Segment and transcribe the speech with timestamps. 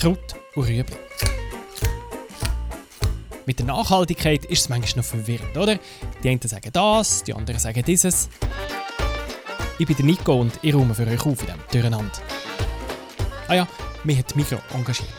[0.00, 0.96] Kraut und Rüebli.
[3.44, 5.78] Mit der Nachhaltigkeit ist es manchmal noch verwirrend, oder?
[6.22, 8.30] Die einen sagen das, die anderen sagen dieses.
[9.78, 12.18] Ich bin Nico und ich räume für euch auf in diesem Durcheinander.
[13.46, 13.68] Ah ja,
[14.04, 15.10] mich hat Mikro engagiert.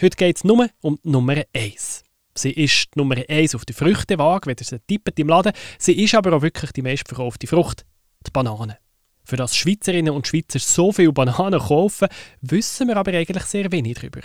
[0.00, 2.04] Heute geht es nur um die Nummer 1.
[2.36, 5.52] Sie ist die Nummer 1 auf der Früchtewaage, wenn ihr sie tippt im Laden.
[5.78, 7.84] Sie ist aber auch wirklich die meistverkaufte Frucht,
[8.24, 8.81] die Banane.
[9.24, 12.08] Für das Schweizerinnen und Schweizer so viele Bananen kaufen,
[12.40, 14.20] wissen wir aber eigentlich sehr wenig darüber.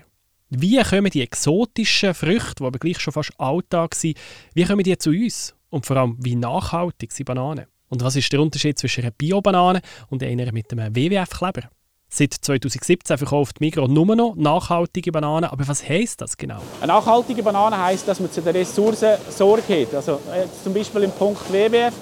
[0.50, 4.18] Wie kommen die exotischen Früchte, die aber gleich schon fast Alltag sind,
[4.54, 5.54] wie kommen die zu uns?
[5.70, 7.66] Und vor allem, wie nachhaltig sind Bananen?
[7.90, 11.70] Und was ist der Unterschied zwischen einer Bio-Banane und einer mit einem WWF-Kleber?
[12.10, 15.50] Seit 2017 verkauft Migros nur noch nachhaltige Bananen.
[15.50, 16.62] Aber was heisst das genau?
[16.80, 19.94] Eine nachhaltige Banane heisst, dass man zu den Ressourcen Sorge hat.
[19.94, 21.94] Also, äh, zum Beispiel im Punkt WWF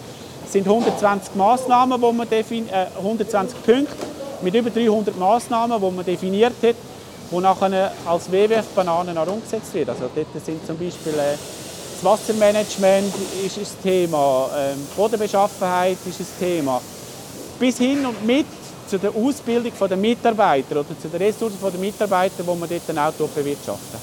[0.49, 2.43] sind 120 Massnahmen, wo man äh,
[2.97, 3.95] 120 Punkte
[4.41, 6.75] mit über 300 Massnahmen, die man definiert hat,
[7.31, 9.89] die nachher als WWF-Bananen umgesetzt werden.
[9.89, 11.37] Also dort sind zum Beispiel äh,
[11.95, 13.13] das Wassermanagement
[13.45, 16.81] ist ein Thema, ähm, Bodenbeschaffenheit ist ein Thema.
[17.57, 18.45] Bis hin und mit
[18.87, 22.97] zu der Ausbildung der Mitarbeiter oder zu den Ressourcen der Mitarbeiter, die man dort dann
[22.97, 23.99] auch bewirtschaften.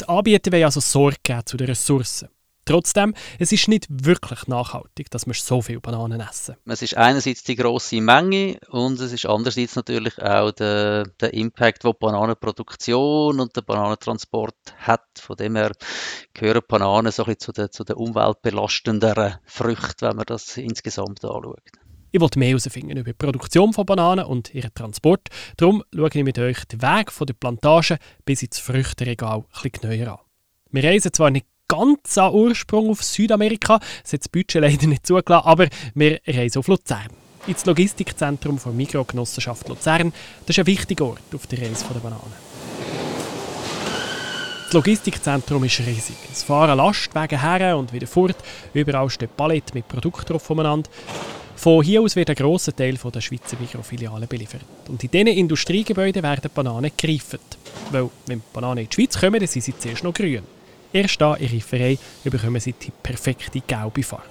[0.00, 2.28] Die Anbieter wollen also Sorge zu den Ressourcen.
[2.64, 6.56] Trotzdem, es ist nicht wirklich nachhaltig, dass wir so viele Bananen essen.
[6.64, 11.84] Es ist einerseits die grosse Menge und es ist andererseits natürlich auch der, der Impact,
[11.84, 15.04] den die Bananenproduktion und der Bananentransport hat.
[15.18, 15.72] Von dem her
[16.32, 21.60] gehören Bananen so ein zu den, zu den umweltbelastenderen Früchten, wenn man das insgesamt anschaut.
[22.12, 25.28] Ich wollte mehr herausfinden über die Produktion von Bananen und ihren Transport.
[25.56, 29.90] Darum schaue ich mit euch den Weg von der Plantage bis ins Früchteregal ein bisschen
[29.90, 30.18] näher an.
[30.70, 35.06] Wir reisen zwar nicht ganz an Ursprung auf Südamerika, das hat das Budget leider nicht
[35.06, 37.08] zugelassen, aber wir reisen auf Luzern.
[37.46, 40.12] Ins Logistikzentrum der Mikrogenossenschaft Luzern.
[40.46, 42.54] Das ist ein wichtiger Ort auf der Reise der Bananen.
[44.64, 46.16] Das Logistikzentrum ist riesig.
[46.32, 48.36] Es fahren Lastwagen her und wieder fort.
[48.72, 50.88] Überall steht Palette mit Produkten drauf voneinander.
[51.54, 54.64] Von hier aus wird ein grosser Teil der Schweizer Mikrofilialen beliefert.
[54.88, 57.38] Und in diesen Industriegebäuden werden Bananen gereift.
[57.92, 60.42] Weil, wenn Bananen in die Schweiz kommen, dann sind sie zuerst noch grün.
[60.94, 64.22] Erst da in Reiferei bekommen sie die perfekte gelbe Farbe.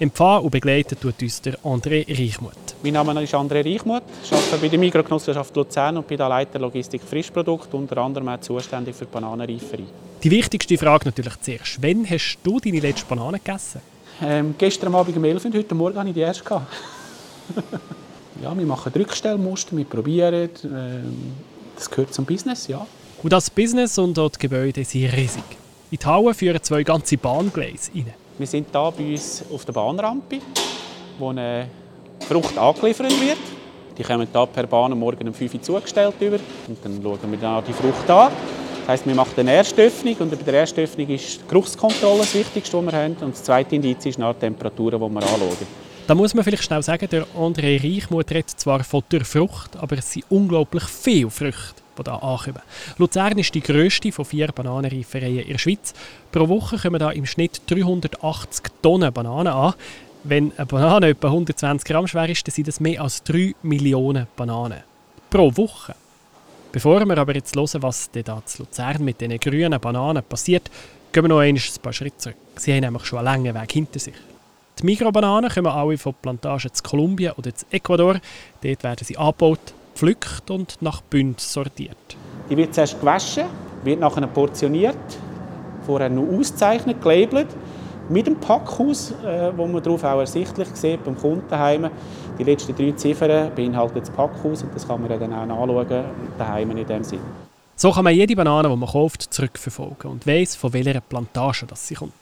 [0.00, 2.74] Empfangen und begleiten tut uns der André Reichmuth.
[2.82, 6.58] Mein Name ist André Reichmuth, ich arbeite bei der Mikrogenossenschaft Luzern und bin der Leiter
[6.58, 9.84] Logistik Frischprodukt, unter anderem auch zuständig für die Bananenreiferei.
[10.24, 11.80] Die wichtigste Frage natürlich zuerst.
[11.80, 13.80] Wann hast du deine letzte Banane gegessen?
[14.20, 16.44] Ähm, gestern Abend um 11 Uhr und heute Morgen hatte ich die erste.
[18.42, 20.50] ja, wir machen Rückstellmuster, wir probieren.
[20.64, 21.32] Ähm,
[21.76, 22.84] das gehört zum Business, ja.
[23.22, 25.61] Und das Business und die Gebäude sind riesig.
[25.92, 28.14] In die Halle führen zwei ganze Bahngleise rein.
[28.38, 30.38] Wir sind hier bei uns auf der Bahnrampe,
[31.18, 31.68] wo eine
[32.26, 33.36] Frucht angeliefert wird.
[33.98, 36.38] Die kommen hier per Bahn morgen um 5 Uhr zugestellt über.
[36.66, 38.32] Und dann schauen wir dann die Frucht an.
[38.80, 42.74] Das heisst, wir machen eine Erstöffnung und bei der Erstöffnung ist die Geruchskontrolle das Wichtigste,
[42.78, 43.16] was wir haben.
[43.20, 45.66] Und das zweite Indiz ist nach Temperaturen, die wir anschauen.
[46.06, 49.98] Da muss man vielleicht schnell sagen, der André Reichmuth redet zwar von der Frucht, aber
[49.98, 52.62] es sind unglaublich viele Früchte, die hier ankommen.
[52.98, 55.94] Luzern ist die grösste von vier Bananenreifereien in der Schweiz.
[56.30, 59.74] Pro Woche kommen da im Schnitt 380 Tonnen Bananen an.
[60.24, 64.26] Wenn eine Banane etwa 120 Gramm schwer ist, dann sind das mehr als 3 Millionen
[64.36, 64.82] Bananen.
[65.30, 65.94] Pro Woche.
[66.70, 70.70] Bevor wir aber jetzt hören, was denn da zu Luzern mit diesen grünen Bananen passiert,
[71.12, 72.36] gehen wir noch ein paar Schritte zurück.
[72.56, 74.14] Sie haben nämlich schon einen langen Weg hinter sich.
[74.78, 78.20] Die Mikrobananen kommen alle von Plantagen zu Kolumbien oder zu Ecuador.
[78.62, 81.96] Dort werden sie angebaut, gepflückt und nach Bünden sortiert.
[82.50, 83.44] Die wird zuerst gewaschen,
[83.84, 84.96] wird nachher portioniert,
[85.86, 87.48] vorher noch ausgezeichnet, gelabelt,
[88.08, 91.88] mit dem Packhaus, äh, wo man darauf auch ersichtlich sieht beim Kundenheim.
[92.38, 96.04] Die letzten drei Ziffern beinhaltet das Packhaus und das kann man dann auch nachschauen,
[96.38, 97.20] daheim in dem Sinn.
[97.76, 101.88] So kann man jede Banane, die man kauft, zurückverfolgen und weiss, von welcher Plantage das
[101.88, 102.12] sie kommt.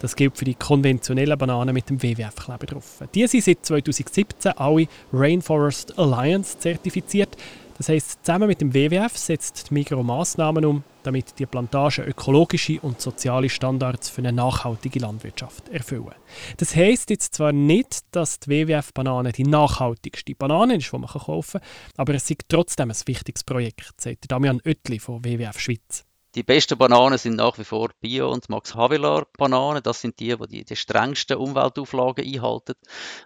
[0.00, 3.02] Das gilt für die konventionellen Bananen mit dem WWF-Kleber drauf.
[3.14, 7.36] Die sind seit 2017 alle Rainforest Alliance zertifiziert.
[7.78, 12.80] Das heisst, zusammen mit dem WWF setzt die Migro Massnahmen um, damit die Plantagen ökologische
[12.80, 16.14] und soziale Standards für eine nachhaltige Landwirtschaft erfüllen.
[16.56, 21.60] Das heisst jetzt zwar nicht, dass die WWF-Banane die nachhaltigste Banane ist, die man kaufen
[21.60, 26.07] kann, aber es ist trotzdem ein wichtiges Projekt, sagt Damian Oettli von WWF Schweiz.
[26.34, 29.82] Die besten Bananen sind nach wie vor Bio- und Max Havelaar Bananen.
[29.82, 32.74] Das sind die, die, die strengsten Umweltauflagen einhalten.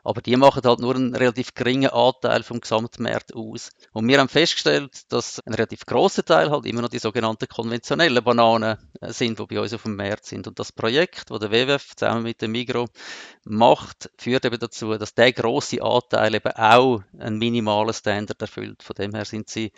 [0.05, 3.71] Aber die machen halt nur einen relativ geringen Anteil vom Gesamtmarkt aus.
[3.93, 8.23] Und wir haben festgestellt, dass ein relativ großer Teil halt immer noch die sogenannten konventionellen
[8.23, 10.47] Bananen äh, sind, die bei uns auf dem Markt sind.
[10.47, 12.87] Und das Projekt, das der WWF zusammen mit dem Migro
[13.45, 18.85] macht, führt eben dazu, dass der große Anteil eben auch einen minimalen Standard erfüllt.
[18.85, 19.73] Von dem her sind sie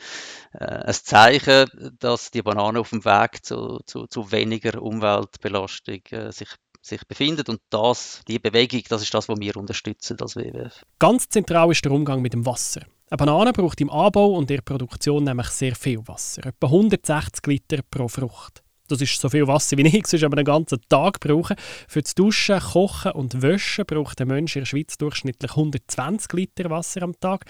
[0.52, 6.00] äh, ein Zeichen, dass die Bananen auf dem Weg Weg zu, zu, zu weniger Umweltbelastung
[6.10, 6.48] äh, sich
[6.86, 10.82] sich befindet und das, die Bewegung, das ist das, was wir unterstützen als WWF.
[10.98, 12.82] Ganz zentral ist der Umgang mit dem Wasser.
[13.08, 17.46] Eine Banane braucht im Anbau und in der Produktion nämlich sehr viel Wasser, etwa 160
[17.46, 18.62] Liter pro Frucht.
[18.88, 21.56] Das ist so viel Wasser, wie ich sonst aber einen ganzen Tag brauche.
[21.88, 26.68] Für das Duschen, Kochen und Wäschen braucht der Mensch in der Schweiz durchschnittlich 120 Liter
[26.68, 27.46] Wasser am Tag.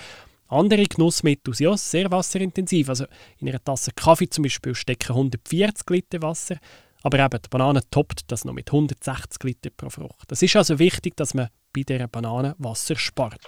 [0.55, 2.89] Andere Genussmittel sind auch sehr wasserintensiv.
[2.89, 3.07] Also
[3.39, 6.59] in einer Tasse Kaffee zum Beispiel stecken 140 Liter Wasser.
[7.03, 10.31] Aber eben, die Banane toppt das noch mit 160 Liter pro Frucht.
[10.31, 13.41] Es ist also wichtig, dass man bei dieser Banane Wasser spart.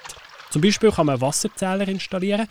[0.51, 2.49] Zum Beispiel kann man einen Wasserzähler installieren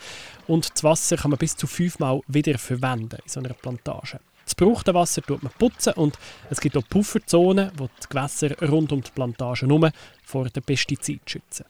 [0.47, 4.21] und das Wasser kann man bis zu fünfmal wieder verwenden in so einer Plantage.
[4.45, 6.17] Das gebrauchte Wasser tut man putzen und
[6.49, 9.89] es gibt auch Pufferzonen, die die Gewässer rund um die Plantage herum
[10.23, 11.65] vor den Pestiziden schützen.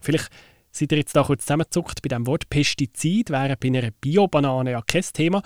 [0.00, 0.30] Vielleicht
[0.72, 4.82] Seid ihr jetzt da kurz zusammengezuckt bei dem Wort Pestizid, wäre bei einer Bio-Banane ja
[4.82, 5.42] kein Thema.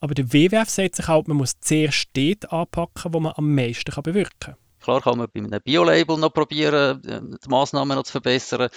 [0.00, 4.02] Aber der WWF sagt sich halt, man muss zuerst dort anpacken, wo man am meisten
[4.02, 4.56] bewirken kann.
[4.80, 8.68] Klar kann man bei einem Bio-Label noch probieren, äh, die Massnahmen noch zu verbessern.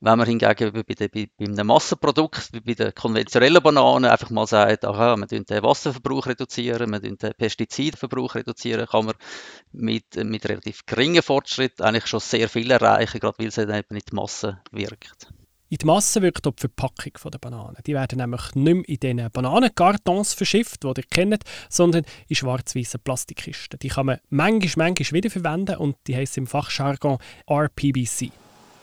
[0.00, 4.84] Wenn man hingegen bei, bei, bei einem Massenprodukt, bei den konventionellen Bananen, einfach mal sagt,
[4.84, 9.14] aha, wir den Wasserverbrauch reduzieren, wir den Pestizidverbrauch reduzieren, kann man
[9.72, 13.98] mit, mit relativ geringen Fortschritt eigentlich schon sehr viel erreichen, gerade weil es eben in
[13.98, 15.28] die Masse wirkt.
[15.68, 17.78] In die Masse wirkt auch die Verpackung der Bananen.
[17.84, 23.00] Die werden nämlich nicht mehr in diesen Bananenkartons verschifft, die ihr kennt, sondern in schwarz-weißen
[23.00, 23.76] Plastikkisten.
[23.80, 27.18] Die kann man manchmal, manchmal wiederverwenden und die heißen im Fachjargon
[27.50, 28.30] RPBC.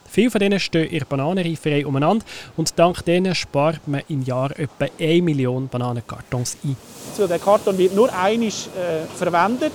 [0.09, 2.25] Viele von denen stehen in der Bananenreiferei umeinander
[2.57, 6.75] und dank denen spart man im Jahr etwa 1 Million Bananenkartons ein.
[7.15, 9.71] So, der Karton wird nur einmal äh, verwendet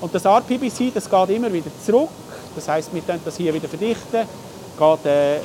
[0.00, 2.10] und das RPBC das geht immer wieder zurück.
[2.54, 4.24] Das heißt, wir können das hier wieder verdichten
[4.78, 5.36] geht äh,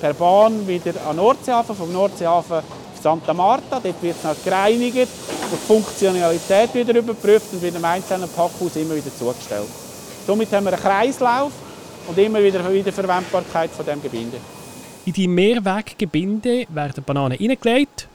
[0.00, 3.80] per Bahn wieder an Nordseehafen, vom Nordseehafen auf Santa Marta.
[3.80, 5.08] Dort wird es noch gereinigt
[5.50, 9.68] die Funktionalität wieder überprüft und wieder im einzelnen Packhaus immer wieder zugestellt.
[10.26, 11.52] Somit haben wir einen Kreislauf
[12.06, 14.38] und immer wieder Wiederverwendbarkeit von dem Gebinde.
[15.06, 18.08] In die Mehrweggebinde werden Bananen hineingelegt,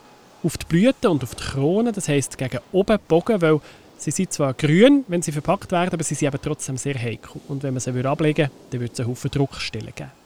[0.44, 3.60] auf die Blüten und auf die Krone, das heisst gegen oben gebogen, weil
[3.98, 7.42] sie sind zwar grün, wenn sie verpackt werden, aber sie sind eben trotzdem sehr heikel.
[7.48, 10.23] Und wenn man sie ablegen würde, dann würde es einen Haufen Druckstellen geben.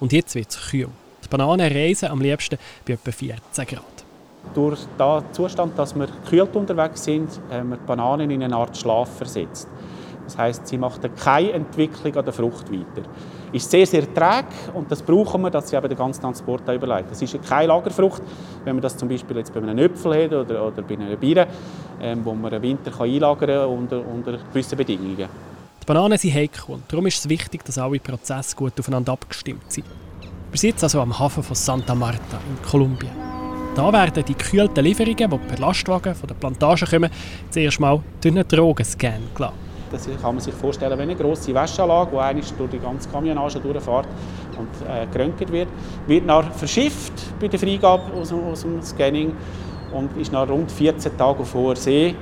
[0.00, 0.88] Und jetzt wird es kühl.
[1.24, 3.82] Die Bananen reisen am liebsten bei etwa 14 Grad.
[4.54, 8.76] Durch den Zustand, dass wir gekühlt unterwegs sind, haben wir die Bananen in eine Art
[8.76, 9.68] Schlaf versetzt.
[10.24, 13.08] Das heißt, sie macht keine Entwicklung an der Frucht weiter.
[13.52, 17.10] Ist sehr, sehr träge und das brauchen wir, dass sie eben den ganzen Transport überleiten.
[17.10, 18.22] Das ist keine Lagerfrucht,
[18.64, 21.46] wenn man das zum Beispiel jetzt bei einem Äpfel hat oder, oder bei einer Biere,
[22.00, 25.28] ähm, wo man einen Winter einlagern kann unter, unter gewissen Bedingungen.
[25.86, 29.70] Die Bananen sind heikel und darum ist es wichtig, dass alle Prozesse gut aufeinander abgestimmt
[29.70, 29.86] sind.
[30.50, 33.12] Wir jetzt also am Hafen von Santa Marta in Kolumbien.
[33.76, 37.08] Da werden die gekühlten Lieferungen, die per Lastwagen von der Plantage kommen,
[37.50, 39.54] zuerst mal durch einen Drogenscan gelassen.
[39.92, 43.60] Das kann man sich vorstellen wie eine grosse Wäscheanlage, die eigentlich durch die ganze Kamionage
[43.60, 44.08] durchfährt
[44.58, 45.68] und äh, geröntgt wird.
[46.08, 49.36] Wird dann verschifft bei der Freigabe aus, aus dem Scanning
[49.92, 52.16] und ist nach rund 14 Tagen vor See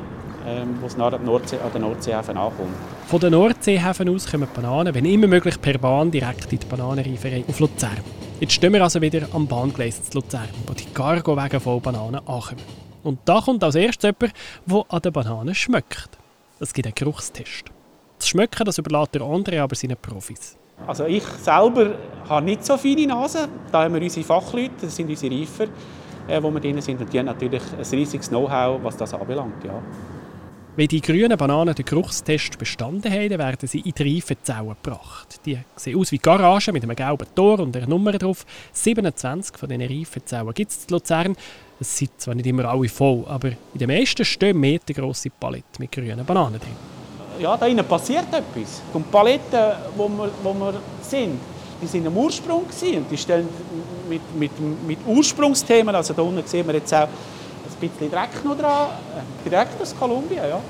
[0.47, 2.77] ähm, wo es nach Nordsee, an den Nordseehäfen ankommt.
[3.15, 6.67] Von den Nordseehäfen aus kommen die Bananen, wenn immer möglich, per Bahn direkt in die
[6.67, 7.99] Bananenreiferei auf Luzern.
[8.41, 12.61] Jetzt stehen wir also wieder am Bahngleis zu Luzern, wo die Cargo-Wege voll Bananen ankommen.
[13.05, 14.35] Und da kommt als erstes jemand,
[14.67, 16.09] der an den Bananen schmeckt.
[16.59, 17.67] Es gibt einen Geruchstest.
[18.19, 20.59] Das Schmecken das überlässt der andere aber seinen Profis.
[20.85, 21.95] Also ich selber
[22.29, 23.47] habe nicht so viele Nase.
[23.71, 25.67] Da haben wir unsere Fachleute, das sind unsere Reifer,
[26.27, 27.01] äh, wo wir drin sind.
[27.01, 29.63] Und die haben natürlich ein riesiges Know-how, was das anbelangt.
[29.63, 29.81] Ja.
[30.77, 35.39] Wenn die grünen Bananen den Geruchstest bestanden haben, werden sie in die Reifenzellen gebracht.
[35.47, 38.45] Die sehen aus wie Garagen mit einem gelben Tor und einer Nummer drauf.
[38.73, 41.37] 27 von diesen Reifenzellen gibt es in Luzern.
[41.79, 45.93] Es sind zwar nicht immer alle voll, aber in den meisten stehen metergrosse Paletten mit
[45.93, 46.77] grünen Bananen drin.
[47.39, 48.83] Ja, da innen passiert etwas.
[48.93, 51.39] Die Paletten, wo wir, wo wir sind,
[51.81, 53.07] die sind am Ursprung gewesen.
[53.09, 53.49] die stellen
[54.09, 54.51] mit, mit,
[54.85, 57.07] mit Ursprungsthemen, also da unten sehen wir jetzt auch
[57.75, 58.91] ein bisschen Dreck noch dran,
[59.45, 60.61] direkt aus Kolumbien, ja.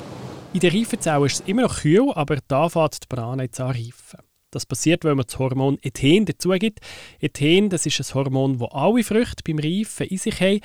[0.52, 3.68] In der Reifenzelle ist es immer noch kühl, aber da fängt die Banane jetzt an
[3.73, 4.20] reifen.
[4.52, 6.78] Das passiert, weil man das Hormon Ethen dazugibt.
[7.20, 10.61] Ethen das ist ein Hormon, das alle Früchte beim Reifen in sich haben.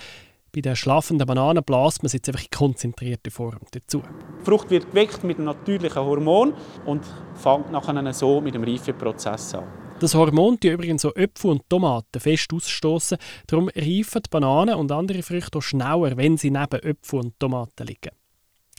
[0.54, 4.04] Bei den schlafenden Bananen bläst man sie jetzt einfach in konzentrierte Form dazu.
[4.42, 6.54] Die Frucht wird geweckt mit einem natürlichen Hormon
[6.86, 7.04] und
[7.36, 9.64] fängt nachher so mit dem Reifeprozess an.
[10.00, 13.18] Das Hormon die übrigens so Äpfel und Tomaten fest ausstoßen.
[13.48, 17.86] Darum reifen die Bananen und andere Früchte auch schneller, wenn sie neben Äpfel und Tomaten
[17.86, 18.12] liegen.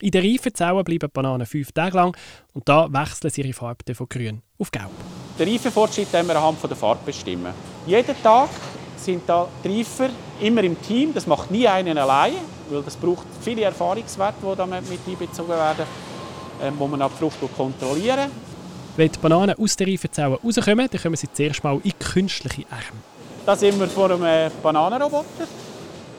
[0.00, 2.16] In den reifen bleiben die Bananen fünf Tage lang
[2.54, 4.88] und da wechseln sie ihre Farbe von grün auf gelb.
[5.38, 7.52] Den Reifefortschritt können wir anhand der Farbe bestimmen.
[7.86, 8.48] Jeden Tag
[8.96, 10.08] sind da die Reifer
[10.40, 11.12] immer im Team.
[11.12, 12.32] Das macht nie einen allein,
[12.70, 15.84] weil das braucht viele Erfahrungswerte, die damit mit einbezogen werden,
[16.62, 18.30] ähm, wo man die Frucht kontrollieren
[18.96, 23.00] Wenn die Bananen aus den Reifenzellen rauskommen, dann kommen sie zuerst mal in künstliche Arme.
[23.46, 25.46] Da sind wir vor einem Bananenroboter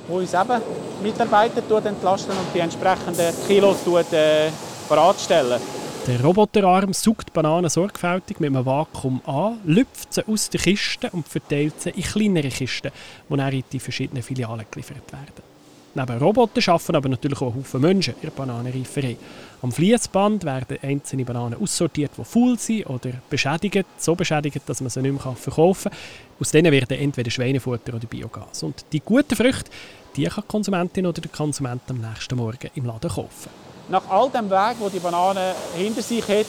[0.07, 0.61] wo uns eben
[1.01, 3.77] Mitarbeiter entlasten und die entsprechenden Kilos
[4.11, 4.49] äh,
[4.89, 5.59] bereitstellen.
[6.07, 11.09] Der Roboterarm saugt die Bananen sorgfältig mit einem Vakuum an, lüpft sie aus der Kiste
[11.11, 12.91] und verteilt sie in kleinere Kisten,
[13.29, 15.51] die dann in die verschiedenen Filialen geliefert werden.
[15.93, 19.17] Neben Robotern arbeiten aber natürlich auch Haufen Menschen in der Bananenreiferei.
[19.63, 24.89] Am Fließband werden einzelne Bananen aussortiert, die faul sind oder beschädigt, so beschädigt, dass man
[24.89, 25.99] sie nicht mehr verkaufen kann.
[26.39, 28.63] Aus denen werden entweder Schweinefutter oder Biogas.
[28.63, 29.69] Und die guten Früchte,
[30.15, 33.51] die kann die Konsumentin oder der Konsument am nächsten Morgen im Laden kaufen.
[33.89, 36.47] Nach all dem Weg, wo die Banane hinter sich hat,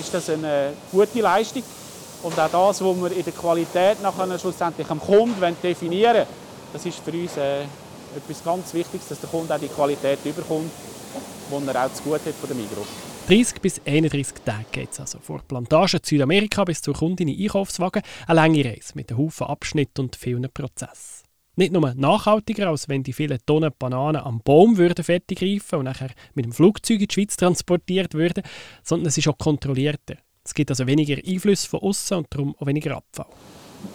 [0.00, 1.62] ist das eine gute Leistung.
[2.22, 6.26] Und auch das, was wir in der Qualität nachher schlussendlich am Kunden definieren wollen,
[6.72, 7.64] das ist für uns äh,
[8.16, 10.70] etwas ganz Wichtiges, dass der Kunde auch die Qualität überkommt,
[11.62, 12.86] die er auch zu gut hat von der Migros.
[13.28, 15.18] 30 bis 31 Tage geht es also.
[15.18, 18.02] Von Plantagen in Südamerika bis zur Kundin in Einkaufswagen.
[18.26, 21.24] Eine lange Reise mit einem Haufen Abschnitten und vielen Prozessen.
[21.56, 25.84] Nicht nur nachhaltiger, als wenn die vielen Tonnen Bananen am Baum würden fertig reifen und
[25.84, 28.42] nachher mit dem Flugzeug in die Schweiz transportiert würden,
[28.82, 30.16] sondern es ist auch kontrollierter.
[30.44, 33.26] Es gibt also weniger Einflüsse von außen und darum auch weniger Abfall.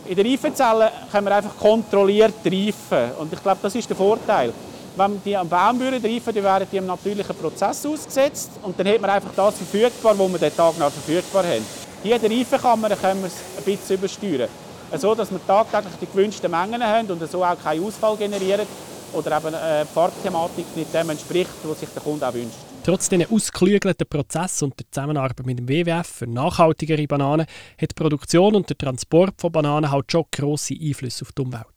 [0.08, 3.12] In der Reifenzelle können wir einfach kontrolliert reifen.
[3.20, 4.54] Und ich glaube, das ist der Vorteil.
[5.00, 9.00] Wenn die am Baum reifen, die werden die im natürlichen Prozess ausgesetzt und dann hat
[9.00, 11.66] man einfach das verfügbar, was wir den Tag noch verfügbar haben.
[12.04, 14.50] Hier der Reifenkammer können wir es ein bisschen übersteuern.
[14.98, 18.68] So, dass wir tagtäglich die gewünschten Mengen haben und so auch keinen Ausfall generieren
[19.14, 22.58] oder eben äh, die Farbthematik nicht dem entspricht, was sich der Kunde auch wünscht.
[22.84, 27.46] Trotz diesen ausgeklügelten Prozess und der Zusammenarbeit mit dem WWF für nachhaltigere Bananen
[27.82, 31.68] hat die Produktion und der Transport von Bananen halt schon grosse Einflüsse auf die Umwelt.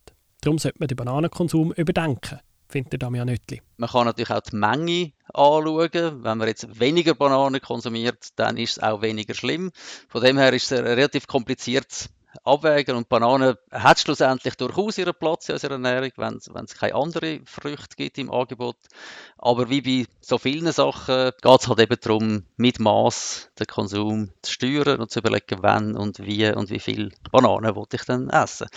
[0.40, 2.40] Darum sollte man den Bananenkonsum überdenken,
[2.72, 3.62] findet Damian Nöttli.
[3.76, 6.24] Man kann natürlich auch die Menge anschauen.
[6.24, 9.70] Wenn man jetzt weniger Bananen konsumiert, dann ist es auch weniger schlimm.
[10.08, 12.08] Von dem her ist es relativ kompliziertes
[12.44, 12.96] abwägen.
[12.96, 17.96] Und Bananen hat schlussendlich durchaus ihren Platz in unserer Ernährung, wenn es keine anderen Früchte
[17.96, 18.76] gibt im Angebot.
[19.38, 24.30] Aber wie bei so vielen Sachen geht es halt eben darum, mit Maß den Konsum
[24.42, 28.68] zu steuern und zu überlegen, wann und wie und wie viel Bananen ich dann essen.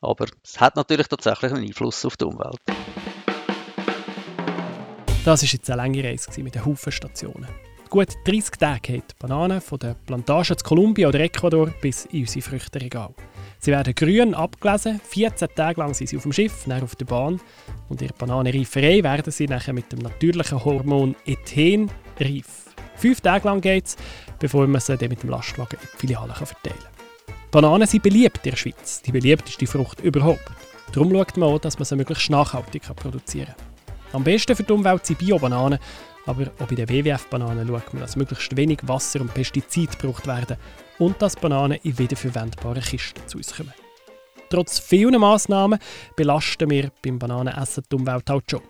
[0.00, 2.60] Aber es hat natürlich tatsächlich einen Einfluss auf die Umwelt.
[5.28, 7.48] Das war jetzt eine lange Reise mit den Haufen Stationen.
[7.90, 12.20] Gut 30 Tage hat die Bananen von der Plantage zu Kolumbien oder Ecuador bis in
[12.20, 13.10] unsere Früchteregal.
[13.58, 17.04] Sie werden grün abgelesen, 14 Tage lang sind sie auf dem Schiff, dann auf der
[17.04, 17.42] Bahn.
[17.90, 22.70] Und in der Bananenreiferei werden sie nachher mit dem natürlichen Hormon Ethen reif.
[22.96, 23.96] Fünf Tage lang geht es,
[24.38, 27.34] bevor man sie dann mit dem Lastwagen in die Filiale verteilen kann.
[27.50, 30.50] Bananen sind beliebt in der Schweiz, die beliebteste Frucht überhaupt.
[30.94, 33.67] Darum schaut man auch, dass man sie möglichst nachhaltig produzieren kann.
[34.12, 35.78] Am besten für die Umwelt sind Bio-Bananen
[36.28, 40.58] aber auch bei den WWF-Bananen schaut man, dass möglichst wenig Wasser und Pestizide gebraucht werden
[40.98, 43.72] und dass Bananen in wiederverwendbaren Kisten zu uns kommen.
[44.50, 45.78] Trotz vielen Massnahmen
[46.16, 48.60] belasten wir beim Bananenessen die Umwelt halt schon.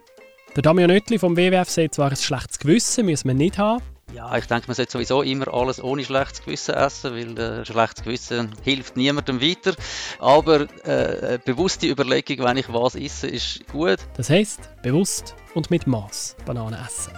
[0.54, 3.83] Der Damian Oettli vom WWF sagt zwar, ein schlechtes Gewissen müssen wir nicht haben,
[4.14, 8.04] ja, ich denke, man sollte sowieso immer alles ohne schlechtes Gewissen essen, weil äh, schlechtes
[8.04, 9.74] Gewissen hilft niemandem weiter.
[10.18, 13.98] Aber äh, bewusste Überlegung, wenn ich was esse, ist gut.
[14.16, 17.12] Das heisst, bewusst und mit Maß Bananen essen.